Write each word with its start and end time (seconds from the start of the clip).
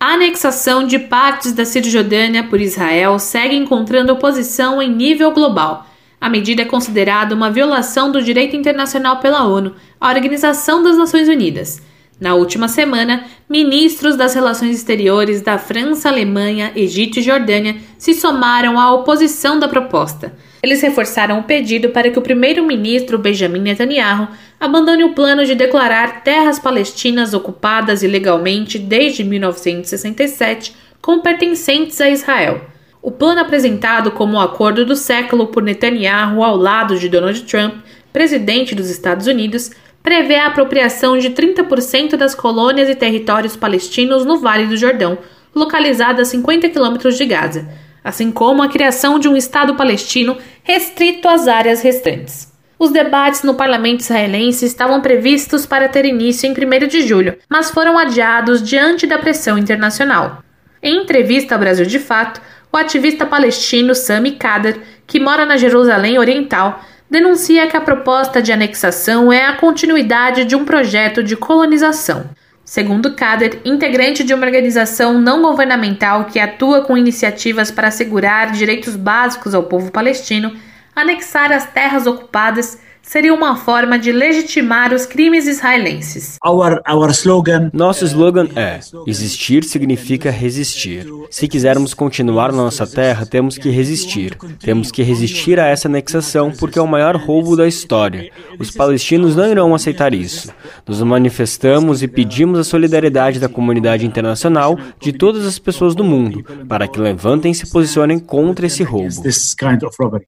A 0.00 0.12
anexação 0.12 0.86
de 0.86 0.96
partes 0.96 1.50
da 1.52 1.64
Cisjordânia 1.64 2.44
por 2.44 2.60
Israel 2.60 3.18
segue 3.18 3.56
encontrando 3.56 4.12
oposição 4.12 4.80
em 4.80 4.88
nível 4.94 5.32
global. 5.32 5.88
A 6.20 6.28
medida 6.30 6.62
é 6.62 6.64
considerada 6.64 7.34
uma 7.34 7.50
violação 7.50 8.12
do 8.12 8.22
direito 8.22 8.54
internacional 8.54 9.16
pela 9.16 9.44
ONU, 9.44 9.74
a 10.00 10.08
Organização 10.08 10.84
das 10.84 10.96
Nações 10.96 11.28
Unidas. 11.28 11.82
Na 12.20 12.34
última 12.34 12.66
semana, 12.66 13.24
ministros 13.48 14.16
das 14.16 14.34
relações 14.34 14.74
exteriores 14.74 15.40
da 15.40 15.56
França, 15.56 16.08
Alemanha, 16.08 16.72
Egito 16.74 17.20
e 17.20 17.22
Jordânia 17.22 17.76
se 17.96 18.12
somaram 18.12 18.78
à 18.78 18.92
oposição 18.92 19.56
da 19.58 19.68
proposta. 19.68 20.32
Eles 20.60 20.80
reforçaram 20.80 21.38
o 21.38 21.44
pedido 21.44 21.90
para 21.90 22.10
que 22.10 22.18
o 22.18 22.22
primeiro-ministro 22.22 23.18
Benjamin 23.18 23.60
Netanyahu 23.60 24.28
abandone 24.58 25.04
o 25.04 25.14
plano 25.14 25.44
de 25.44 25.54
declarar 25.54 26.24
terras 26.24 26.58
palestinas 26.58 27.32
ocupadas 27.34 28.02
ilegalmente 28.02 28.80
desde 28.80 29.22
1967 29.22 30.74
como 31.00 31.22
pertencentes 31.22 32.00
a 32.00 32.10
Israel. 32.10 32.62
O 33.00 33.12
plano 33.12 33.40
apresentado 33.40 34.10
como 34.10 34.36
o 34.36 34.40
acordo 34.40 34.84
do 34.84 34.96
século 34.96 35.46
por 35.46 35.62
Netanyahu 35.62 36.42
ao 36.42 36.56
lado 36.56 36.98
de 36.98 37.08
Donald 37.08 37.40
Trump, 37.42 37.74
presidente 38.12 38.74
dos 38.74 38.90
Estados 38.90 39.28
Unidos, 39.28 39.70
prevê 40.08 40.36
a 40.36 40.46
apropriação 40.46 41.18
de 41.18 41.28
30% 41.28 42.16
das 42.16 42.34
colônias 42.34 42.88
e 42.88 42.94
territórios 42.94 43.54
palestinos 43.54 44.24
no 44.24 44.38
Vale 44.38 44.64
do 44.64 44.74
Jordão, 44.74 45.18
localizado 45.54 46.22
a 46.22 46.24
50 46.24 46.70
quilômetros 46.70 47.18
de 47.18 47.26
Gaza, 47.26 47.68
assim 48.02 48.32
como 48.32 48.62
a 48.62 48.70
criação 48.70 49.18
de 49.18 49.28
um 49.28 49.36
Estado 49.36 49.74
palestino 49.74 50.38
restrito 50.62 51.28
às 51.28 51.46
áreas 51.46 51.82
restantes. 51.82 52.50
Os 52.78 52.90
debates 52.90 53.42
no 53.42 53.52
parlamento 53.52 54.00
israelense 54.00 54.64
estavam 54.64 55.02
previstos 55.02 55.66
para 55.66 55.90
ter 55.90 56.06
início 56.06 56.46
em 56.46 56.52
1 56.52 56.88
de 56.88 57.06
julho, 57.06 57.36
mas 57.46 57.70
foram 57.70 57.98
adiados 57.98 58.62
diante 58.62 59.06
da 59.06 59.18
pressão 59.18 59.58
internacional. 59.58 60.42
Em 60.82 61.02
entrevista 61.02 61.54
ao 61.54 61.60
Brasil 61.60 61.84
de 61.84 61.98
Fato, 61.98 62.40
o 62.72 62.78
ativista 62.78 63.26
palestino 63.26 63.94
Sami 63.94 64.32
Kader, 64.32 64.80
que 65.06 65.20
mora 65.20 65.44
na 65.44 65.58
Jerusalém 65.58 66.18
Oriental, 66.18 66.82
denuncia 67.10 67.66
que 67.66 67.76
a 67.76 67.80
proposta 67.80 68.42
de 68.42 68.52
anexação 68.52 69.32
é 69.32 69.46
a 69.46 69.56
continuidade 69.56 70.44
de 70.44 70.54
um 70.54 70.64
projeto 70.64 71.22
de 71.22 71.36
colonização. 71.36 72.30
Segundo 72.64 73.14
Kader, 73.14 73.60
integrante 73.64 74.22
de 74.22 74.34
uma 74.34 74.44
organização 74.44 75.18
não 75.18 75.40
governamental 75.40 76.26
que 76.26 76.38
atua 76.38 76.82
com 76.82 76.98
iniciativas 76.98 77.70
para 77.70 77.88
assegurar 77.88 78.52
direitos 78.52 78.94
básicos 78.94 79.54
ao 79.54 79.62
povo 79.62 79.90
palestino, 79.90 80.54
anexar 80.94 81.50
as 81.50 81.64
terras 81.64 82.06
ocupadas 82.06 82.78
seria 83.08 83.32
uma 83.32 83.56
forma 83.56 83.98
de 83.98 84.12
legitimar 84.12 84.92
os 84.92 85.06
crimes 85.06 85.46
israelenses. 85.46 86.36
Our, 86.44 86.80
our 86.86 87.10
slogan, 87.10 87.70
Nosso 87.72 88.04
slogan 88.04 88.48
é: 88.54 88.80
existir 89.06 89.64
significa 89.64 90.30
resistir. 90.30 91.06
Se 91.30 91.48
quisermos 91.48 91.94
continuar 91.94 92.52
na 92.52 92.58
nossa 92.58 92.86
terra, 92.86 93.24
temos 93.24 93.56
que 93.56 93.70
resistir. 93.70 94.36
Temos 94.60 94.90
que 94.90 95.02
resistir 95.02 95.58
a 95.58 95.66
essa 95.66 95.88
anexação 95.88 96.52
porque 96.52 96.78
é 96.78 96.82
o 96.82 96.86
maior 96.86 97.16
roubo 97.16 97.56
da 97.56 97.66
história. 97.66 98.30
Os 98.58 98.70
palestinos 98.70 99.34
não 99.34 99.50
irão 99.50 99.74
aceitar 99.74 100.12
isso. 100.12 100.52
Nos 100.86 101.02
manifestamos 101.02 102.02
e 102.02 102.08
pedimos 102.08 102.58
a 102.58 102.64
solidariedade 102.64 103.40
da 103.40 103.48
comunidade 103.48 104.04
internacional, 104.04 104.78
de 105.00 105.12
todas 105.12 105.46
as 105.46 105.58
pessoas 105.58 105.94
do 105.94 106.04
mundo, 106.04 106.44
para 106.68 106.86
que 106.86 107.00
levantem 107.00 107.52
e 107.52 107.54
se 107.54 107.70
posicionem 107.70 108.18
contra 108.18 108.66
esse 108.66 108.82
roubo. 108.82 109.22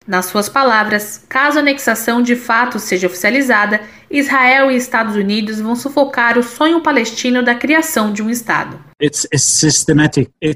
Nas 0.06 0.26
suas 0.26 0.48
palavras, 0.48 1.24
caso 1.28 1.58
a 1.58 1.60
anexação 1.60 2.22
de 2.22 2.36
fato 2.36 2.69
fato 2.70 2.78
seja 2.78 3.08
oficializada, 3.08 3.80
Israel 4.08 4.70
e 4.70 4.76
Estados 4.76 5.16
Unidos 5.16 5.60
vão 5.60 5.74
sufocar 5.74 6.38
o 6.38 6.42
sonho 6.42 6.80
palestino 6.80 7.42
da 7.42 7.54
criação 7.54 8.12
de 8.12 8.22
um 8.22 8.30
Estado. 8.30 8.89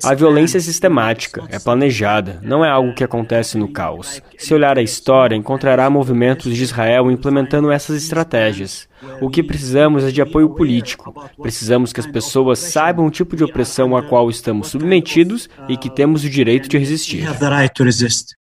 A 0.05 0.15
violência 0.15 0.59
é 0.59 0.61
sistemática, 0.61 1.43
é 1.49 1.59
planejada, 1.59 2.41
não 2.43 2.65
é 2.65 2.69
algo 2.69 2.95
que 2.95 3.03
acontece 3.03 3.57
no 3.57 3.69
caos. 3.69 4.23
Se 4.39 4.53
olhar 4.53 4.79
a 4.79 4.83
história, 4.83 5.35
encontrará 5.35 5.89
movimentos 5.89 6.55
de 6.55 6.63
Israel 6.63 7.11
implementando 7.11 7.73
essas 7.73 7.97
estratégias. 7.97 8.87
O 9.21 9.31
que 9.31 9.43
precisamos 9.43 10.05
é 10.05 10.11
de 10.11 10.21
apoio 10.21 10.51
político. 10.51 11.15
Precisamos 11.41 11.93
que 11.93 12.01
as 12.01 12.07
pessoas 12.07 12.59
saibam 12.59 13.07
o 13.07 13.11
tipo 13.11 13.37
de 13.37 13.45
opressão 13.45 13.97
a 13.97 14.03
qual 14.03 14.29
estamos 14.29 14.69
submetidos 14.69 15.49
e 15.69 15.77
que 15.77 15.91
temos 15.91 16.25
o 16.25 16.31
direito 16.31 16.69
de 16.69 16.79
resistir. 16.79 17.27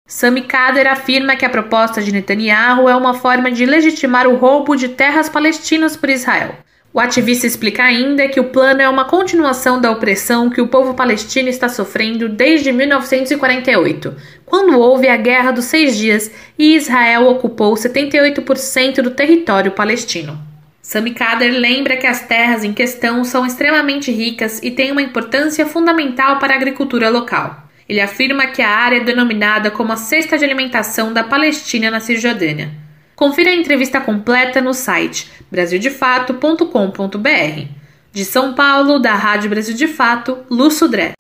Sami 0.07 0.41
Kader 0.41 0.87
afirma 0.87 1.37
que 1.37 1.45
a 1.45 1.49
proposta 1.49 2.01
de 2.01 2.11
Netanyahu 2.11 2.89
é 2.89 2.95
uma 2.95 3.13
forma 3.13 3.49
de 3.49 3.65
legitimar 3.65 4.27
o 4.27 4.35
roubo 4.35 4.75
de 4.75 4.89
terras 4.89 5.29
palestinas 5.29 5.95
por 5.95 6.09
Israel. 6.09 6.55
O 6.93 6.99
ativista 6.99 7.47
explica 7.47 7.83
ainda 7.83 8.27
que 8.27 8.39
o 8.39 8.49
plano 8.49 8.81
é 8.81 8.89
uma 8.89 9.05
continuação 9.05 9.79
da 9.79 9.89
opressão 9.89 10.49
que 10.49 10.59
o 10.59 10.67
povo 10.67 10.93
palestino 10.93 11.47
está 11.47 11.69
sofrendo 11.69 12.27
desde 12.27 12.73
1948, 12.73 14.13
quando 14.45 14.77
houve 14.77 15.07
a 15.07 15.15
Guerra 15.15 15.51
dos 15.51 15.65
Seis 15.65 15.97
Dias 15.97 16.29
e 16.59 16.75
Israel 16.75 17.27
ocupou 17.27 17.75
78% 17.75 19.01
do 19.01 19.11
território 19.11 19.71
palestino. 19.71 20.37
Sami 20.81 21.11
Kader 21.11 21.53
lembra 21.53 21.95
que 21.95 22.07
as 22.07 22.27
terras 22.27 22.65
em 22.65 22.73
questão 22.73 23.23
são 23.23 23.45
extremamente 23.45 24.11
ricas 24.11 24.59
e 24.61 24.69
têm 24.69 24.91
uma 24.91 25.01
importância 25.01 25.65
fundamental 25.65 26.39
para 26.39 26.53
a 26.53 26.57
agricultura 26.57 27.09
local. 27.09 27.69
Ele 27.87 28.01
afirma 28.01 28.47
que 28.47 28.61
a 28.61 28.69
área 28.69 28.97
é 28.97 29.03
denominada 29.03 29.71
como 29.71 29.93
a 29.93 29.95
cesta 29.95 30.37
de 30.37 30.43
alimentação 30.43 31.13
da 31.13 31.23
Palestina 31.23 31.89
na 31.89 32.01
Cisjordânia. 32.01 32.71
Confira 33.21 33.51
a 33.51 33.55
entrevista 33.55 34.01
completa 34.01 34.59
no 34.59 34.73
site 34.73 35.29
brasildefato.com.br. 35.51 37.67
De 38.11 38.25
São 38.25 38.55
Paulo, 38.55 38.97
da 38.97 39.13
Rádio 39.13 39.47
Brasil 39.47 39.75
de 39.75 39.87
Fato, 39.87 40.39
Lu 40.49 40.71
Sudré. 40.71 41.11